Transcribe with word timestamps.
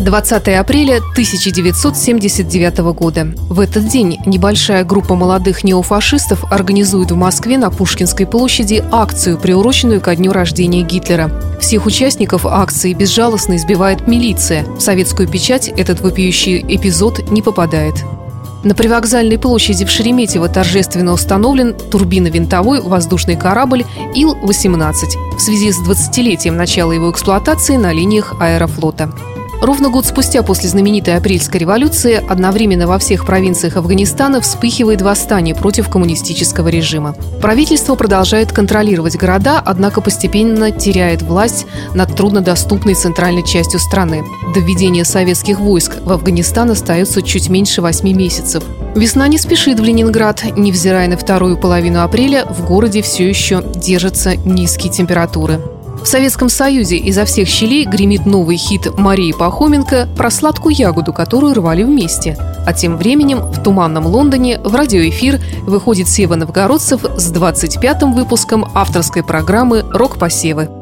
Двадцатое 0.00 0.58
апреля 0.58 0.96
1979 0.96 2.78
года. 2.94 3.34
В 3.50 3.60
этот 3.60 3.86
день 3.86 4.16
небольшая 4.24 4.82
группа 4.82 5.14
молодых 5.14 5.62
неофашистов 5.62 6.50
организует 6.50 7.10
в 7.10 7.16
Москве 7.16 7.58
на 7.58 7.70
Пушкинской 7.70 8.26
площади 8.26 8.82
акцию, 8.90 9.36
приуроченную 9.36 10.00
ко 10.00 10.16
дню 10.16 10.32
рождения 10.32 10.80
Гитлера. 10.80 11.30
Всех 11.60 11.84
участников 11.84 12.46
акции 12.46 12.94
безжалостно 12.94 13.56
избивает 13.56 14.08
милиция. 14.08 14.64
В 14.64 14.80
советскую 14.80 15.28
печать 15.28 15.68
этот 15.68 16.00
вопиющий 16.00 16.64
эпизод 16.66 17.30
не 17.30 17.42
попадает. 17.42 17.96
На 18.64 18.74
привокзальной 18.74 19.38
площади 19.38 19.84
в 19.84 19.90
Шереметьево 19.90 20.48
торжественно 20.48 21.12
установлен 21.12 21.74
турбино-винтовой 21.74 22.80
воздушный 22.80 23.36
корабль 23.36 23.84
Ил-18 24.14 25.36
в 25.36 25.40
связи 25.40 25.72
с 25.72 25.78
20-летием 25.78 26.52
начала 26.52 26.92
его 26.92 27.10
эксплуатации 27.10 27.76
на 27.76 27.92
линиях 27.92 28.34
аэрофлота. 28.40 29.12
Ровно 29.60 29.90
год 29.90 30.06
спустя 30.06 30.42
после 30.42 30.70
знаменитой 30.70 31.16
апрельской 31.16 31.60
революции 31.60 32.14
одновременно 32.14 32.86
во 32.86 32.98
всех 32.98 33.26
провинциях 33.26 33.76
Афганистана 33.76 34.40
вспыхивает 34.40 35.02
восстание 35.02 35.54
против 35.54 35.90
коммунистического 35.90 36.68
режима. 36.68 37.14
Правительство 37.42 37.94
продолжает 37.94 38.52
контролировать 38.52 39.16
города, 39.16 39.60
однако 39.64 40.00
постепенно 40.00 40.70
теряет 40.70 41.20
власть 41.20 41.66
над 41.94 42.16
труднодоступной 42.16 42.94
центральной 42.94 43.46
частью 43.46 43.80
страны. 43.80 44.24
До 44.54 44.60
введения 44.60 45.04
советских 45.04 45.60
войск 45.60 45.96
в 46.02 46.10
Афганистан 46.10 46.70
остается 46.70 47.20
чуть 47.20 47.50
меньше 47.50 47.82
восьми 47.82 48.14
месяцев. 48.14 48.64
Весна 48.94 49.28
не 49.28 49.38
спешит 49.38 49.78
в 49.78 49.84
Ленинград. 49.84 50.42
Невзирая 50.56 51.06
на 51.06 51.16
вторую 51.16 51.58
половину 51.58 52.02
апреля, 52.02 52.46
в 52.46 52.64
городе 52.64 53.02
все 53.02 53.28
еще 53.28 53.62
держатся 53.76 54.36
низкие 54.36 54.90
температуры. 54.90 55.60
В 56.02 56.06
Советском 56.06 56.48
Союзе 56.48 56.96
изо 56.96 57.24
всех 57.24 57.46
щелей 57.46 57.84
гремит 57.84 58.24
новый 58.24 58.56
хит 58.56 58.96
Марии 58.96 59.32
Пахоменко 59.32 60.08
про 60.16 60.30
сладкую 60.30 60.74
ягоду, 60.74 61.12
которую 61.12 61.54
рвали 61.54 61.82
вместе. 61.82 62.36
А 62.66 62.72
тем 62.72 62.96
временем 62.96 63.40
в 63.40 63.62
туманном 63.62 64.06
Лондоне 64.06 64.58
в 64.60 64.74
радиоэфир 64.74 65.40
выходит 65.62 66.08
Сева 66.08 66.36
Новгородцев 66.36 67.04
с 67.04 67.32
25-м 67.32 68.14
выпуском 68.14 68.66
авторской 68.74 69.22
программы 69.22 69.84
«Рок-посевы». 69.90 70.79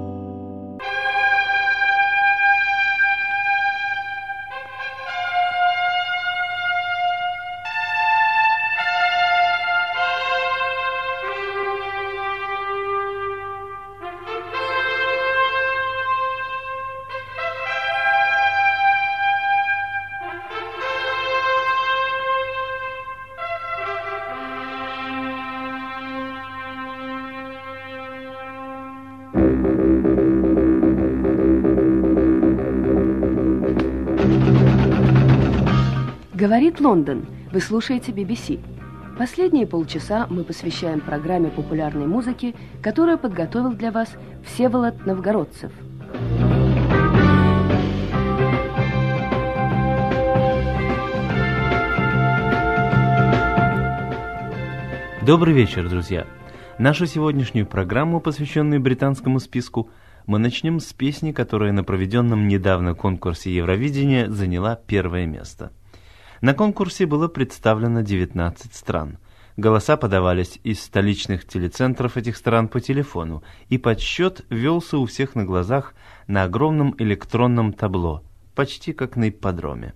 Лондон. 36.80 37.26
Вы 37.52 37.60
слушаете 37.60 38.12
BBC. 38.12 38.60
Последние 39.18 39.66
полчаса 39.66 40.26
мы 40.30 40.44
посвящаем 40.44 41.00
программе 41.00 41.48
популярной 41.48 42.06
музыки, 42.06 42.54
которую 42.82 43.18
подготовил 43.18 43.72
для 43.72 43.90
вас 43.90 44.14
Всеволод 44.44 45.05
Новгородцев. 45.05 45.72
Добрый 55.27 55.52
вечер, 55.52 55.88
друзья! 55.88 56.27
Нашу 56.78 57.06
сегодняшнюю 57.06 57.67
программу, 57.67 58.20
посвященную 58.20 58.80
британскому 58.80 59.40
списку, 59.40 59.90
мы 60.27 60.38
начнем 60.38 60.78
с 60.78 60.92
песни, 60.92 61.33
которая 61.33 61.72
на 61.72 61.83
проведенном 61.83 62.46
недавно 62.46 62.94
конкурсе 62.94 63.55
Евровидения 63.55 64.30
заняла 64.30 64.77
первое 64.77 65.27
место. 65.27 65.72
На 66.40 66.54
конкурсе 66.54 67.06
было 67.06 67.26
представлено 67.26 68.02
19 68.02 68.74
стран. 68.74 69.18
Голоса 69.56 69.96
подавались 69.96 70.60
из 70.62 70.80
столичных 70.80 71.44
телецентров 71.44 72.16
этих 72.16 72.36
стран 72.36 72.68
по 72.68 72.80
телефону, 72.80 73.42
и 73.68 73.76
подсчет 73.76 74.44
велся 74.48 74.98
у 74.98 75.06
всех 75.06 75.34
на 75.34 75.44
глазах 75.44 75.94
на 76.28 76.44
огромном 76.44 76.94
электронном 76.98 77.72
табло, 77.72 78.22
почти 78.54 78.92
как 78.92 79.16
на 79.16 79.30
ипподроме. 79.30 79.94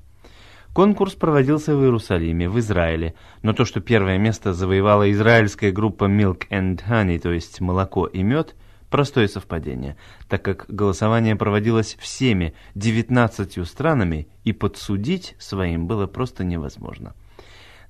Конкурс 0.73 1.15
проводился 1.15 1.77
в 1.77 1.83
Иерусалиме, 1.83 2.49
в 2.49 2.59
Израиле, 2.59 3.15
но 3.43 3.53
то, 3.53 3.65
что 3.65 3.81
первое 3.81 4.19
место 4.19 4.53
завоевала 4.53 5.13
израильская 5.13 5.71
группа 5.71 6.07
Milk 6.07 6.49
and 6.51 6.81
Honey, 6.89 7.21
то 7.21 7.31
есть 7.31 7.61
молоко 7.61 8.07
и 8.07 8.23
мед, 8.23 8.57
простое 8.93 9.27
совпадение, 9.27 9.97
так 10.29 10.43
как 10.43 10.67
голосование 10.69 11.35
проводилось 11.35 11.97
всеми 11.99 12.55
19 12.75 13.67
странами, 13.67 14.29
и 14.45 14.53
подсудить 14.53 15.35
своим 15.39 15.87
было 15.87 16.07
просто 16.07 16.45
невозможно. 16.45 17.15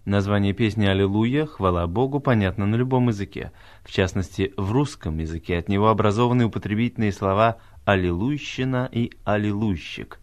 Название 0.04 0.52
песни 0.52 0.86
«Аллилуйя», 0.86 1.44
«Хвала 1.46 1.86
Богу» 1.86 2.20
понятно 2.20 2.66
на 2.66 2.76
любом 2.76 3.08
языке. 3.08 3.50
В 3.84 3.90
частности, 3.90 4.54
в 4.56 4.70
русском 4.72 5.18
языке 5.18 5.58
от 5.58 5.68
него 5.68 5.88
образованы 5.88 6.44
употребительные 6.44 7.12
слова 7.12 7.58
«аллилуйщина» 7.84 8.88
и 8.90 9.12
«аллилуйщик». 9.24 10.20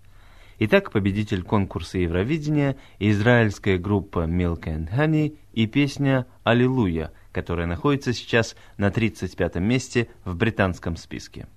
Итак, 0.59 0.91
победитель 0.91 1.44
конкурса 1.44 1.97
Евровидения– 1.97 2.78
израильская 3.00 3.78
группа 3.78 4.25
Milk 4.28 4.63
and 4.63 4.90
Honey 4.94 5.38
и 5.53 5.67
песня 5.67 6.25
«Аллилуйя», 6.44 7.11
которая 7.40 7.68
находится 7.68 8.12
сейчас 8.12 8.58
на 8.76 8.90
35-м 8.90 9.64
месте 9.64 10.10
в 10.26 10.36
британском 10.36 10.98
списке. 10.98 11.48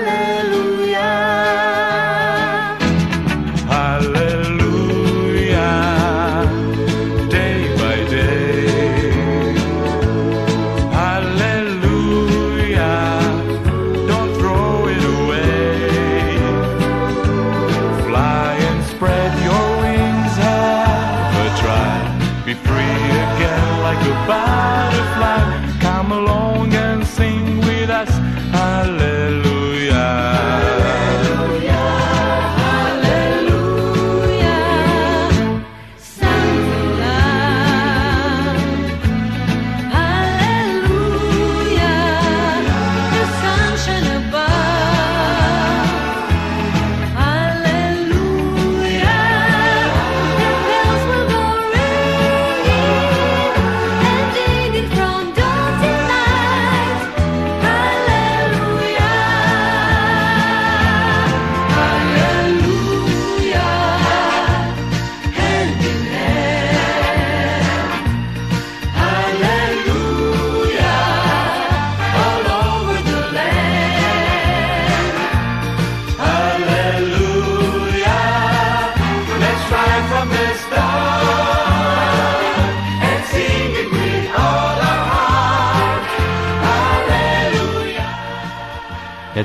Hallelujah. 0.00 0.39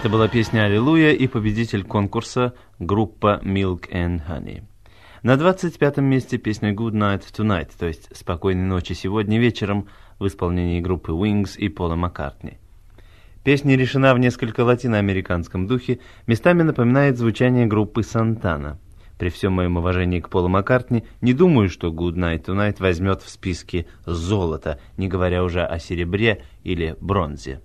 Это 0.05 0.11
была 0.11 0.27
песня 0.27 0.65
«Аллилуйя» 0.65 1.13
и 1.13 1.25
победитель 1.25 1.83
конкурса 1.83 2.53
группа 2.77 3.41
Milk 3.43 3.89
and 3.91 4.21
Honey. 4.29 4.61
На 5.23 5.35
25 5.35 5.97
месте 5.97 6.37
песня 6.37 6.73
«Good 6.73 6.91
Night 6.91 7.23
Tonight», 7.35 7.71
то 7.75 7.87
есть 7.87 8.15
«Спокойной 8.15 8.65
ночи 8.65 8.93
сегодня 8.93 9.39
вечером» 9.39 9.87
в 10.19 10.27
исполнении 10.27 10.79
группы 10.79 11.11
Wings 11.11 11.57
и 11.57 11.69
Пола 11.69 11.95
Маккартни. 11.95 12.59
Песня 13.43 13.75
решена 13.75 14.13
в 14.13 14.19
несколько 14.19 14.59
латиноамериканском 14.59 15.65
духе, 15.65 15.97
местами 16.27 16.61
напоминает 16.61 17.17
звучание 17.17 17.65
группы 17.65 18.03
«Сантана». 18.03 18.77
При 19.17 19.29
всем 19.29 19.53
моем 19.53 19.77
уважении 19.77 20.19
к 20.19 20.29
Полу 20.29 20.49
Маккартни, 20.49 21.03
не 21.21 21.33
думаю, 21.33 21.67
что 21.67 21.87
«Good 21.87 22.13
Night 22.13 22.45
Tonight» 22.45 22.75
возьмет 22.77 23.23
в 23.23 23.29
списке 23.29 23.87
золото, 24.05 24.79
не 24.97 25.07
говоря 25.07 25.43
уже 25.43 25.65
о 25.65 25.79
серебре 25.79 26.43
или 26.63 26.95
бронзе. 27.01 27.59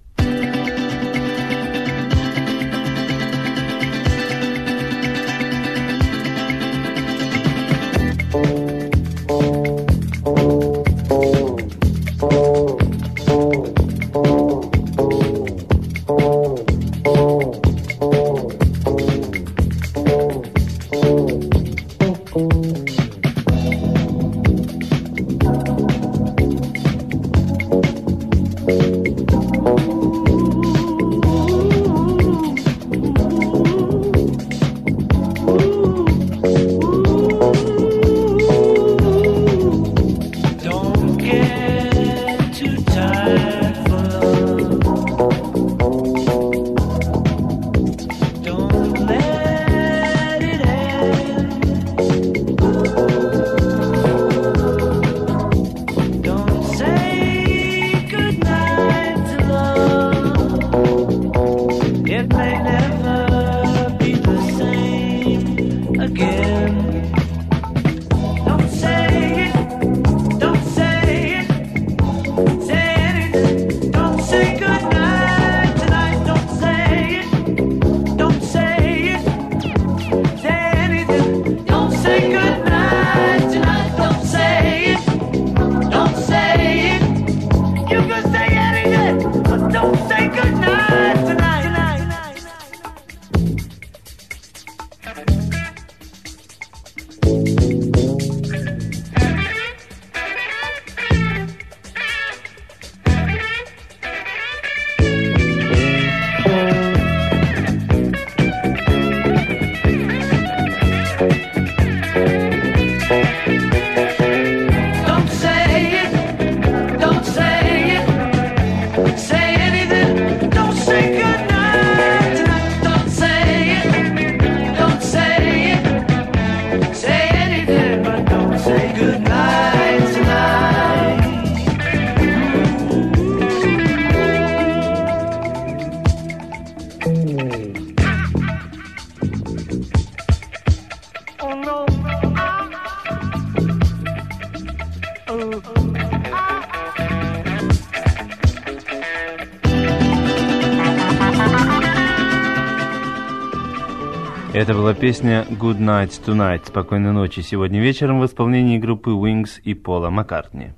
Это 154.61 154.75
была 154.75 154.93
песня 154.93 155.47
«Good 155.49 155.79
Night 155.79 156.21
Tonight» 156.23 156.67
«Спокойной 156.67 157.13
ночи» 157.13 157.41
сегодня 157.41 157.81
вечером 157.81 158.21
в 158.21 158.27
исполнении 158.27 158.77
группы 158.77 159.09
Wings 159.09 159.53
и 159.65 159.73
Пола 159.73 160.11
Маккартни. 160.11 160.73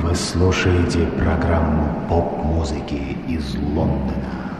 Вы 0.00 0.14
слушаете 0.14 1.00
программу 1.18 2.08
поп-музыки 2.08 3.18
из 3.28 3.54
Лондона. 3.54 4.54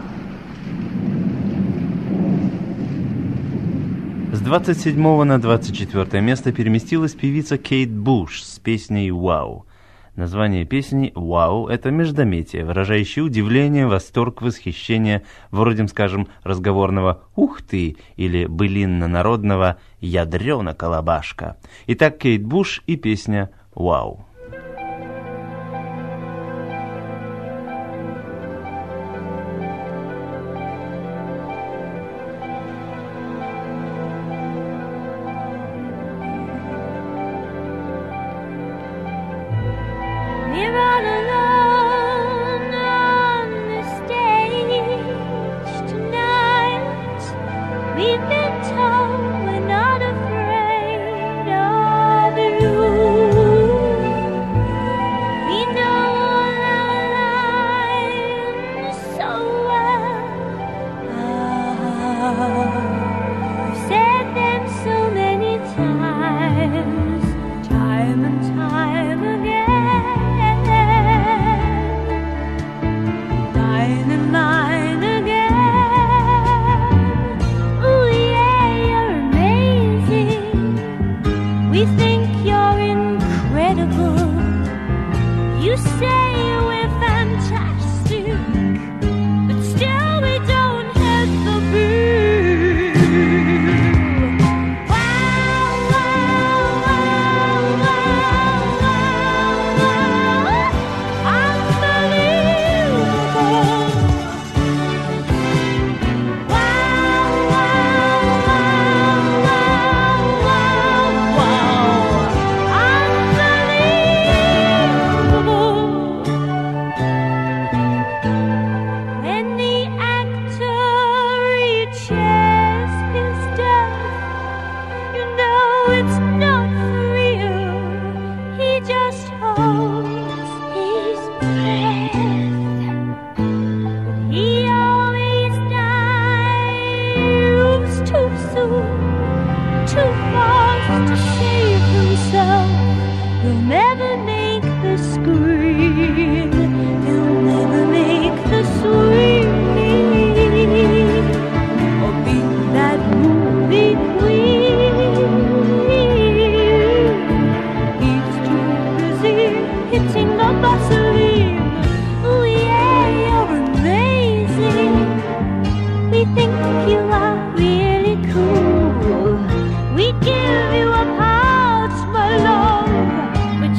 С 4.33 4.39
27 4.39 5.23
на 5.23 5.41
24 5.41 6.21
место 6.21 6.51
переместилась 6.51 7.15
певица 7.15 7.57
Кейт 7.57 7.91
Буш 7.91 8.43
с 8.43 8.59
песней 8.59 9.09
«Вау». 9.09 9.66
Название 10.17 10.65
песни 10.65 11.11
«Вау»— 11.13 11.67
это 11.69 11.91
междометие, 11.91 12.65
выражающее 12.65 13.23
удивление, 13.23 13.85
восторг, 13.85 14.41
восхищение, 14.41 15.21
вроде, 15.51 15.87
скажем, 15.87 16.27
разговорного 16.41 17.25
«Ух 17.35 17.61
ты!» 17.61 17.97
или 18.15 18.47
былинно-народного 18.47 19.77
«Ядрена 20.01 20.73
колобашка». 20.73 21.57
Итак, 21.85 22.17
Кейт 22.17 22.43
Буш 22.43 22.81
и 22.87 22.95
песня 22.95 23.51
«Вау». 23.75 24.26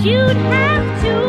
you'd 0.05 0.37
have 0.37 1.03
to 1.03 1.28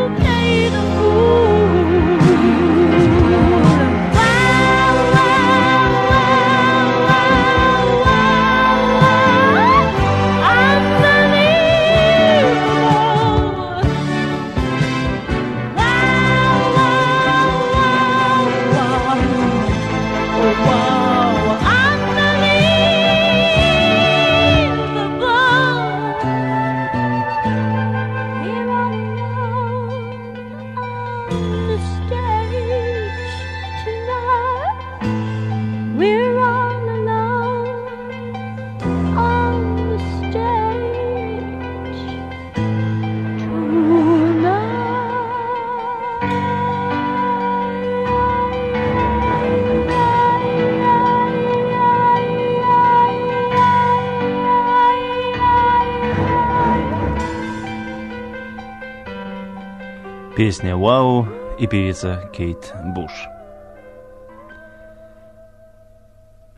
Песня 60.40 60.74
«Вау» 60.74 61.28
и 61.58 61.66
певица 61.66 62.30
Кейт 62.34 62.72
Буш. 62.94 63.10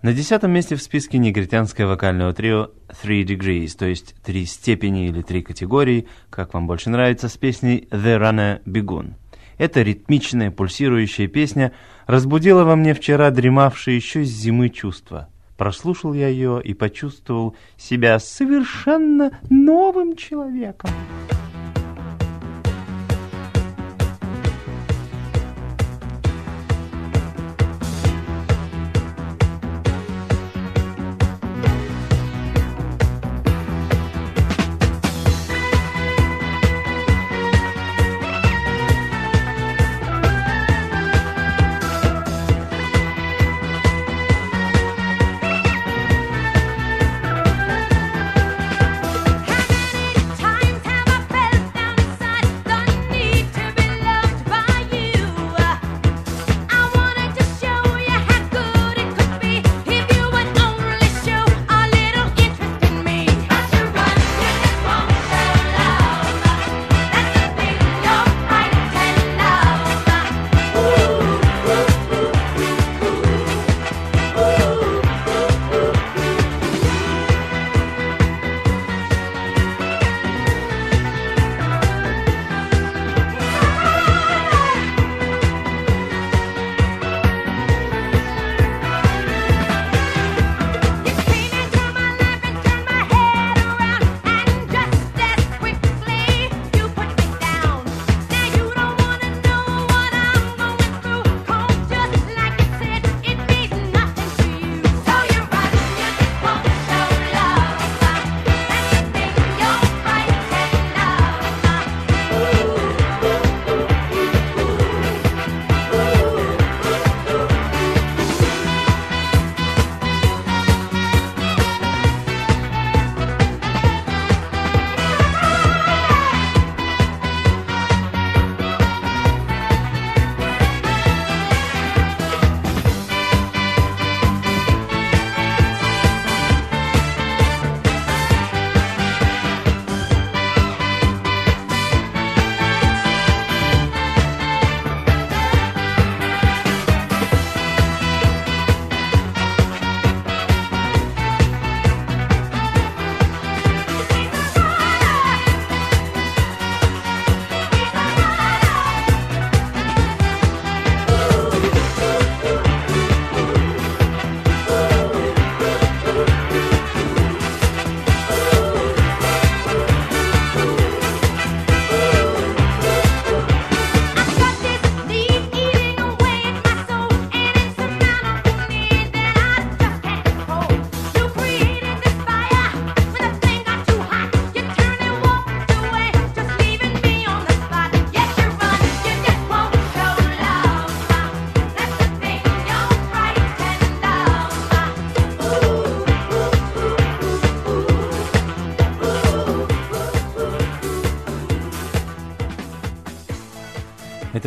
На 0.03 0.12
десятом 0.12 0.53
месте 0.53 0.77
в 0.77 0.83
списке 0.83 1.19
негритянское 1.19 1.89
вокальное 1.89 2.33
трио 2.33 2.71
Three 3.03 3.25
Degrees, 3.25 3.77
то 3.77 3.87
есть 3.87 4.15
три 4.23 4.47
степени 4.47 5.09
или 5.09 5.23
три 5.23 5.43
категории, 5.43 6.07
как 6.31 6.55
вам 6.55 6.69
больше 6.69 6.91
нравится, 6.91 7.29
с 7.29 7.37
песней 7.37 7.89
The 7.91 8.21
Runner 8.21 8.62
Бегун. 8.67 9.17
Эта 9.59 9.83
ритмичная, 9.83 10.53
пульсирующая 10.53 11.27
песня 11.27 11.73
разбудила 12.07 12.62
во 12.62 12.77
мне 12.77 12.95
вчера 12.95 13.33
дремавшие 13.33 13.97
еще 13.97 14.25
с 14.25 14.29
зимы 14.29 14.69
чувства. 14.69 15.29
Прослушал 15.57 16.12
я 16.15 16.29
ее 16.29 16.62
и 16.62 16.73
почувствовал 16.73 17.57
себя 17.77 18.21
совершенно 18.21 19.41
новым 19.51 20.15
человеком. 20.15 20.91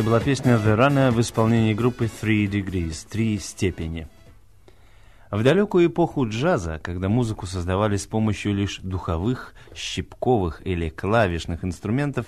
Была 0.02 0.20
песня 0.20 0.56
Runner 0.56 1.10
в 1.10 1.20
исполнении 1.20 1.72
группы 1.72 2.04
Three 2.04 2.46
Degrees, 2.46 3.06
три 3.08 3.38
степени. 3.38 4.08
В 5.30 5.42
далекую 5.42 5.86
эпоху 5.86 6.28
джаза, 6.28 6.78
когда 6.82 7.08
музыку 7.08 7.46
создавали 7.46 7.96
с 7.96 8.06
помощью 8.06 8.54
лишь 8.54 8.80
духовых, 8.80 9.54
щипковых 9.74 10.60
или 10.66 10.90
клавишных 10.90 11.64
инструментов, 11.64 12.26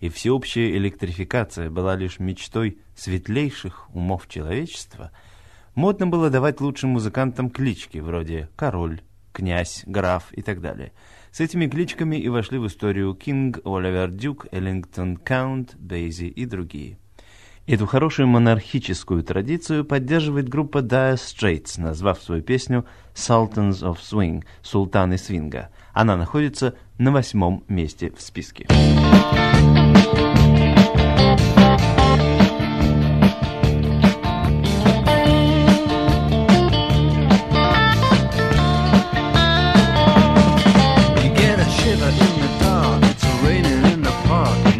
и 0.00 0.08
всеобщая 0.08 0.70
электрификация 0.76 1.70
была 1.70 1.96
лишь 1.96 2.18
мечтой 2.18 2.78
светлейших 2.96 3.94
умов 3.94 4.26
человечества, 4.28 5.10
модно 5.74 6.06
было 6.06 6.30
давать 6.30 6.60
лучшим 6.60 6.90
музыкантам 6.90 7.50
клички 7.50 7.98
вроде 7.98 8.48
«король», 8.56 9.02
«князь», 9.32 9.82
«граф» 9.86 10.32
и 10.32 10.40
так 10.40 10.60
далее. 10.60 10.92
С 11.30 11.40
этими 11.40 11.66
кличками 11.66 12.16
и 12.16 12.28
вошли 12.28 12.58
в 12.58 12.66
историю 12.66 13.14
Кинг, 13.14 13.60
Оливер 13.64 14.10
Дюк, 14.10 14.46
Эллингтон 14.50 15.16
Каунт, 15.16 15.74
Бейзи 15.76 16.26
и 16.26 16.46
другие. 16.46 16.98
Эту 17.64 17.86
хорошую 17.86 18.26
монархическую 18.26 19.22
традицию 19.22 19.84
поддерживает 19.84 20.48
группа 20.48 20.78
Dire 20.78 21.14
Straits, 21.14 21.80
назвав 21.80 22.20
свою 22.20 22.42
песню 22.42 22.84
«Sultans 23.14 23.82
of 23.82 23.98
Swing»— 23.98 24.42
«Султаны 24.62 25.16
свинга». 25.16 25.68
Она 25.92 26.16
находится 26.16 26.74
на 26.98 27.12
восьмом 27.12 27.62
месте 27.68 28.12
в 28.16 28.20
списке. 28.20 28.64
You 28.64 28.68
get 41.36 41.60
a 41.60 41.68
shiver 41.70 42.10
in 42.10 42.40
the 42.40 42.48
dark, 42.58 43.04
it's 43.04 43.24
raining 43.44 43.84
in 43.92 44.02
the 44.02 44.12
park. 44.26 44.71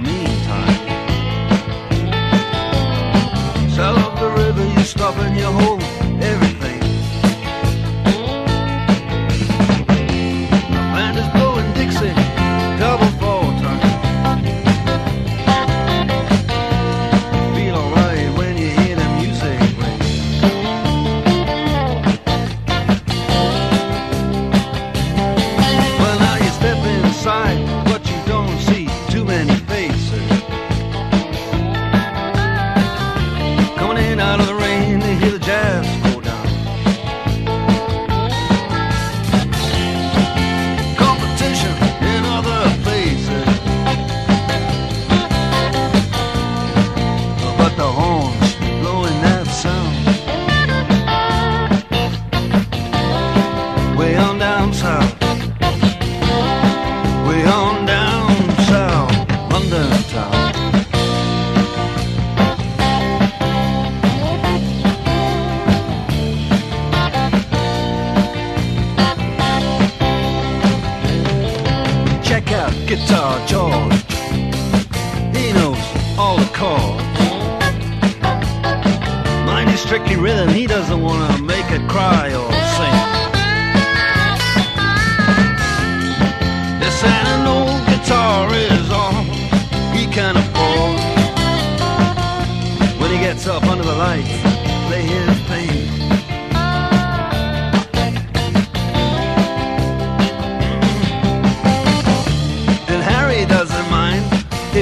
Guitar 72.92 73.40
George. 73.46 74.04
He 75.34 75.50
knows 75.54 75.80
all 76.18 76.36
the 76.36 76.50
chords. 76.52 77.02
Mine 79.46 79.68
is 79.68 79.80
strictly 79.80 80.16
rhythm, 80.16 80.50
he 80.50 80.66
doesn't 80.66 81.00
want 81.00 81.34
to 81.34 81.42
make 81.42 81.64
it 81.70 81.88
cry 81.88 82.26
or 82.34 82.52
sing. 82.76 82.98
This 86.80 87.02
and 87.02 87.28
an 87.28 87.46
old 87.46 87.80
guitar 87.86 88.52
is 88.52 88.90
all 88.90 89.24
he 89.96 90.04
can 90.12 90.36
afford. 90.36 91.00
When 93.00 93.10
he 93.10 93.16
gets 93.16 93.46
up 93.46 93.64
under 93.64 93.84
the 93.84 93.94
lights, 93.94 94.28
play 94.86 95.00
his 95.00 95.38
thing. 95.48 95.61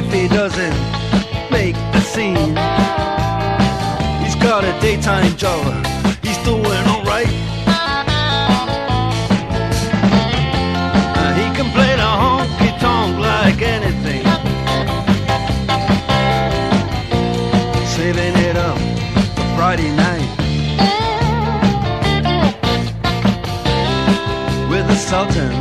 If 0.02 0.12
he 0.12 0.28
doesn't 0.28 0.76
make 1.50 1.74
the 1.92 2.00
scene. 2.00 2.56
He's 4.22 4.36
got 4.36 4.64
a 4.64 4.72
daytime 4.80 5.36
job, 5.36 5.86
he's 6.22 6.38
doing 6.38 6.84
alright. 6.92 7.32
Uh, 11.18 11.32
he 11.40 11.46
can 11.56 11.68
play 11.76 11.92
the 12.02 12.10
honky 12.22 12.70
tonk 12.80 13.18
like 13.18 13.60
anything. 13.76 14.24
Saving 17.94 18.36
it 18.48 18.56
up 18.56 18.78
for 19.34 19.46
Friday 19.56 19.90
night. 20.04 20.28
With 24.70 24.86
the 24.86 24.96
Sultans. 24.96 25.60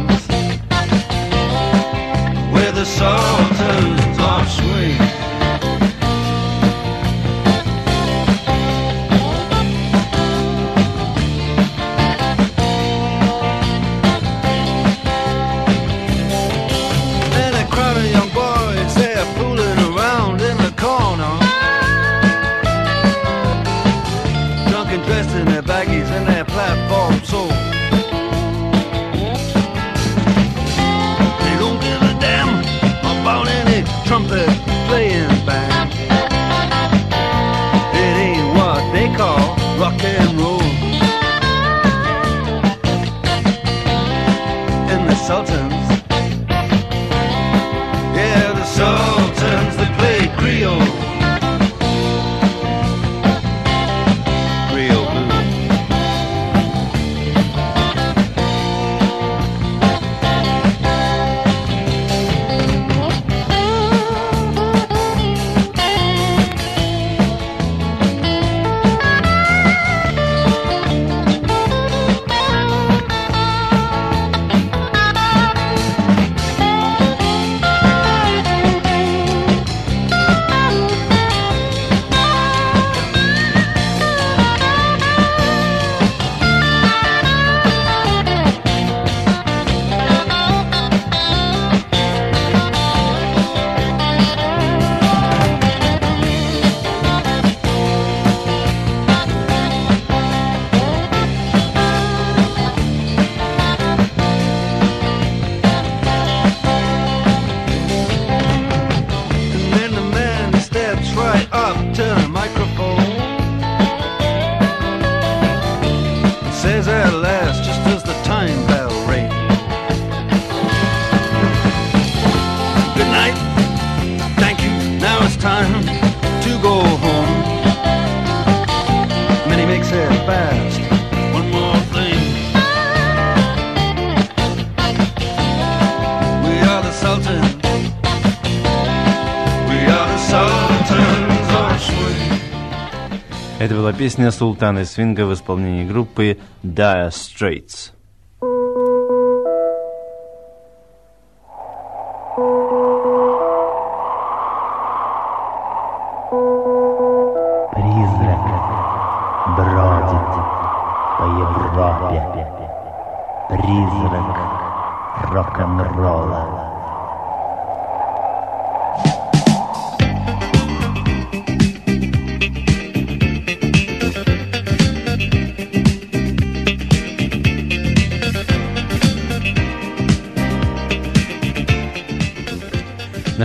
Это 143.60 143.76
была 143.76 143.92
песня 143.92 144.32
Султана 144.32 144.86
Свинга 144.86 145.26
в 145.26 145.34
исполнении 145.34 145.84
группы 145.86 146.38
Dire 146.64 147.10
Straits. 147.10 147.92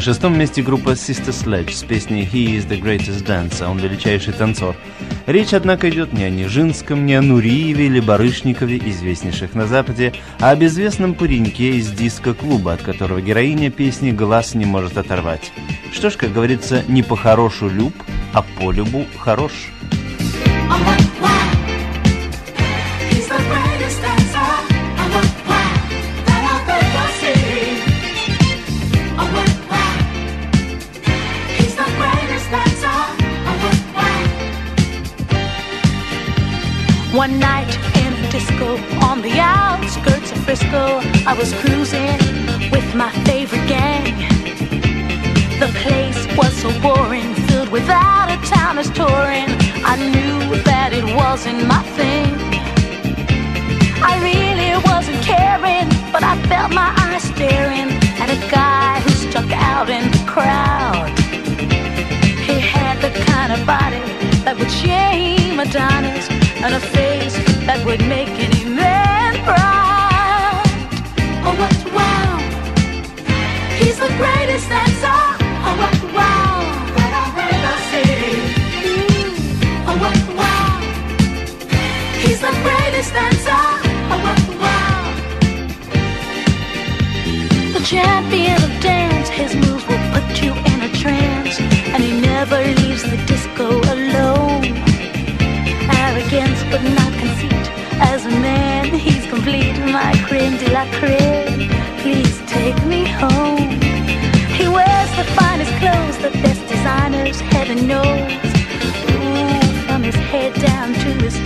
Шестом 0.04 0.38
месте 0.38 0.60
группа 0.60 0.90
Sister 0.90 1.30
Sledge 1.30 1.72
с 1.72 1.82
песней 1.82 2.28
«He 2.30 2.58
is 2.58 2.68
the 2.68 2.78
greatest 2.78 3.24
dancer», 3.24 3.66
он 3.66 3.78
величайший 3.78 4.34
танцор. 4.34 4.76
Речь, 5.26 5.54
однако, 5.54 5.88
идет 5.88 6.12
не 6.12 6.24
о 6.24 6.30
Нижинском, 6.30 7.06
не 7.06 7.14
о 7.14 7.22
Нуриеве 7.22 7.86
или 7.86 8.00
Барышникове, 8.00 8.76
известнейших 8.84 9.54
на 9.54 9.66
Западе, 9.66 10.12
а 10.40 10.50
об 10.50 10.62
известном 10.62 11.14
пареньке 11.14 11.76
из 11.76 11.90
диско-клуба, 11.90 12.74
от 12.74 12.82
которого 12.82 13.22
героиня 13.22 13.70
песни 13.70 14.10
глаз 14.10 14.54
не 14.54 14.66
может 14.66 14.98
оторвать. 14.98 15.52
Что 15.90 16.10
ж, 16.10 16.16
как 16.16 16.34
говорится, 16.34 16.82
не 16.86 17.02
по-хорошу 17.02 17.70
люб, 17.70 17.94
а 18.34 18.42
по 18.42 18.72
любу 18.72 19.06
хорош. 19.18 19.52
He's 20.68 21.53
I 41.34 41.36
was 41.36 41.52
cruising 41.54 42.70
with 42.70 42.94
my 42.94 43.10
favorite 43.26 43.66
gang. 43.66 44.04
The 45.58 45.66
place 45.82 46.22
was 46.36 46.54
so 46.62 46.70
boring, 46.80 47.34
filled 47.48 47.70
without 47.70 48.30
a 48.30 48.38
towners 48.46 48.88
touring. 48.90 49.50
I 49.82 49.96
knew 49.98 50.62
that 50.62 50.92
it 50.92 51.04
wasn't 51.16 51.66
my 51.66 51.82
thing. 51.98 52.30
I 53.98 54.14
really 54.22 54.78
wasn't 54.86 55.20
caring, 55.26 55.88
but 56.12 56.22
I 56.22 56.40
felt 56.46 56.72
my 56.72 56.94
eyes 57.02 57.24
staring 57.24 57.90
at 58.22 58.30
a 58.30 58.38
guy 58.48 59.00
who 59.00 59.10
stuck 59.26 59.50
out 59.50 59.90
in 59.90 60.08
the 60.12 60.22
crowd. 60.30 61.10
He 62.46 62.60
had 62.60 63.00
the 63.02 63.10
kind 63.26 63.50
of 63.52 63.66
body 63.66 63.98
that 64.44 64.54
would 64.56 64.70
shame 64.70 65.58
Adonis 65.58 66.30
and 66.62 66.74
a 66.74 66.80
face 66.94 67.34
that 67.66 67.84
would 67.84 68.06
make 68.06 68.30
any 68.38 68.64
man 68.70 69.42
proud. 69.42 69.83
greatest 74.16 74.68
that 74.68 74.93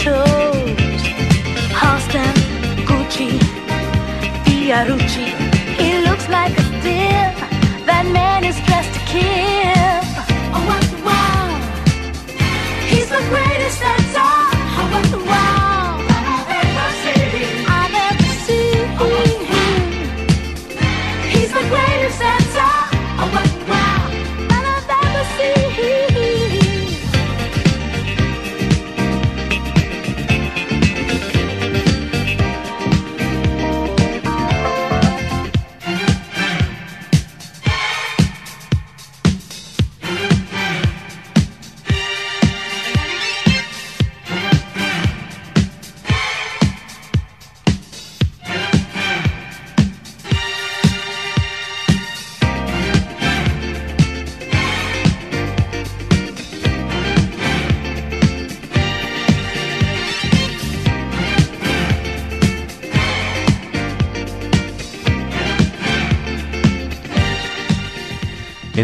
shows. 0.09 1.03
Halston, 1.81 2.35
Gucci, 2.89 3.31
Fiorucci. 4.45 5.38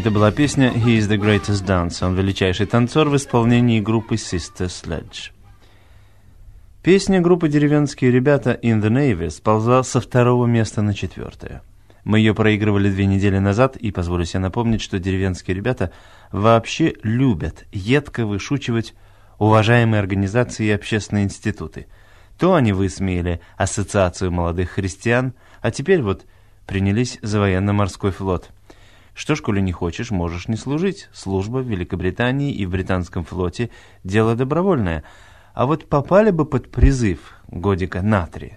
Это 0.05 0.11
была 0.11 0.31
песня 0.31 0.71
«He 0.71 0.99
is 0.99 1.09
the 1.09 1.17
greatest 1.17 1.65
dancer» 1.65 2.05
«Он 2.05 2.15
величайший 2.15 2.67
танцор» 2.67 3.09
в 3.09 3.17
исполнении 3.17 3.81
группы 3.81 4.17
Sister 4.17 4.67
Sledge. 4.67 5.31
Песня 6.83 7.23
группы 7.23 7.49
«Деревенские 7.49 8.11
ребята» 8.11 8.51
«In 8.63 8.83
the 8.83 8.91
Navy» 8.91 9.31
сползла 9.31 9.83
со 9.83 10.03
второго 10.03 10.45
места 10.45 10.83
на 10.83 10.93
четвертое. 10.93 11.63
Мы 12.05 12.19
ее 12.19 12.35
проигрывали 12.35 12.91
две 12.91 13.07
недели 13.07 13.39
назад, 13.39 13.79
и 13.79 13.91
позволю 13.93 14.27
себе 14.27 14.41
напомнить, 14.41 14.83
что 14.83 14.99
«Деревенские 14.99 15.57
ребята» 15.57 15.91
вообще 16.33 16.97
любят 17.03 17.65
едко 17.73 18.27
вышучивать 18.27 18.93
уважаемые 19.39 20.01
организации 20.01 20.67
и 20.67 20.73
общественные 20.73 21.25
институты. 21.25 21.87
То 22.39 22.53
они 22.53 22.75
высмеяли 22.75 23.41
Ассоциацию 23.57 24.31
молодых 24.31 24.73
христиан, 24.73 25.33
а 25.63 25.71
теперь 25.71 26.03
вот 26.03 26.27
принялись 26.67 27.19
за 27.23 27.41
военно-морской 27.41 28.11
флот. 28.11 28.51
Что 29.15 29.37
ж, 29.37 29.43
коли 29.43 29.61
не 29.61 29.73
хочешь, 29.73 30.11
можешь 30.11 30.49
не 30.49 30.57
служить. 30.57 31.09
Служба 31.13 31.59
в 31.59 31.69
Великобритании 31.69 32.53
и 32.53 32.67
в 32.67 32.71
британском 32.71 33.25
флоте– 33.25 33.71
дело 34.05 34.35
добровольное. 34.35 35.05
А 35.55 35.67
вот 35.67 35.89
попали 35.89 36.31
бы 36.31 36.45
под 36.45 36.71
призыв 36.71 37.37
годика 37.47 38.03
на 38.03 38.27
три, 38.27 38.55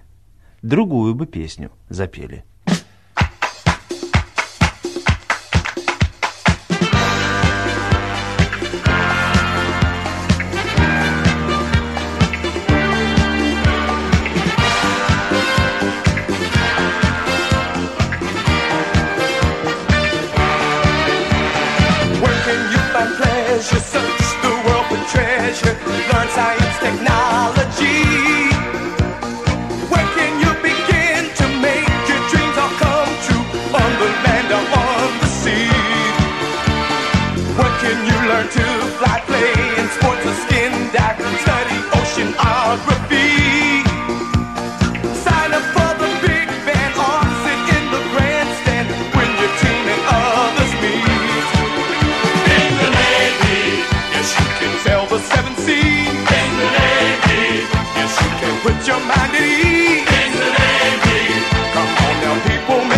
другую 0.64 1.14
бы 1.14 1.28
песню 1.28 1.70
запели. 1.90 2.44
Come 61.74 61.90
on 62.06 62.22
now, 62.22 62.48
people. 62.48 62.97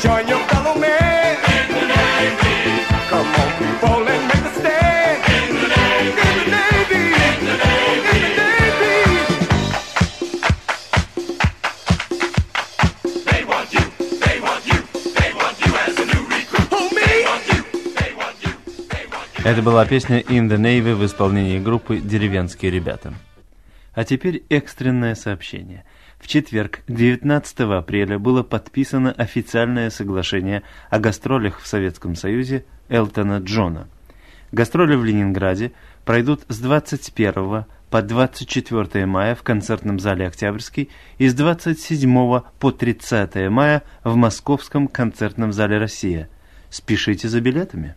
join 0.00 0.26
your 0.26 0.40
fellow 0.48 0.74
man. 0.78 1.36
In 1.60 1.68
the 1.76 1.84
Navy. 1.92 2.56
Come 3.10 3.26
on, 3.40 3.48
people, 3.60 4.08
and 4.08 4.24
make 4.30 4.46
a 4.48 4.52
stand. 4.58 5.18
In 5.36 5.52
the 5.60 5.68
Navy. 5.76 6.24
In 6.28 6.34
the 6.40 6.46
Navy. 6.56 7.04
In 7.26 7.44
the 7.48 7.56
Navy. 7.64 8.12
In 8.16 8.22
the 8.24 8.32
Navy. 8.40 8.96
They 13.28 13.42
want 13.44 13.68
you. 13.76 13.84
They 14.24 14.36
want 14.40 14.64
you. 14.72 14.78
They 15.20 15.30
want 15.40 15.56
you 15.64 15.70
as 15.84 15.94
a 15.98 16.06
new 16.12 16.22
recruit. 16.34 16.68
Oh, 16.72 16.88
me. 16.96 17.04
They 17.04 17.24
want 17.30 17.44
you. 17.52 17.60
They 18.00 18.12
want 18.16 18.36
you. 18.44 18.52
They 18.88 19.04
want 19.12 19.28
you. 19.36 19.44
Это 19.44 19.60
была 19.62 19.84
песня 19.84 20.20
In 20.20 20.48
the 20.48 20.56
Navy 20.56 20.94
в 20.94 21.04
исполнении 21.04 21.58
группы 21.58 21.98
«Деревенские 21.98 22.70
ребята». 22.70 23.12
А 23.92 24.04
теперь 24.04 24.44
экстренное 24.48 25.14
сообщение– 25.14 25.84
в 26.20 26.28
четверг, 26.28 26.80
19 26.86 27.60
апреля, 27.60 28.18
было 28.18 28.42
подписано 28.42 29.10
официальное 29.10 29.88
соглашение 29.88 30.62
о 30.90 30.98
гастролях 30.98 31.60
в 31.60 31.66
Советском 31.66 32.14
Союзе 32.14 32.66
Элтона 32.90 33.38
Джона. 33.38 33.88
Гастроли 34.52 34.96
в 34.96 35.04
Ленинграде 35.04 35.72
пройдут 36.04 36.42
с 36.48 36.58
21 36.58 37.64
по 37.88 38.02
24 38.02 39.06
мая 39.06 39.34
в 39.34 39.42
концертном 39.42 39.98
зале 39.98 40.26
«Октябрьский» 40.26 40.90
и 41.18 41.26
с 41.26 41.34
27 41.34 42.40
по 42.58 42.70
30 42.70 43.48
мая 43.48 43.82
в 44.04 44.14
Московском 44.14 44.88
концертном 44.88 45.52
зале 45.52 45.78
«Россия». 45.78 46.28
Спешите 46.68 47.28
за 47.28 47.40
билетами! 47.40 47.96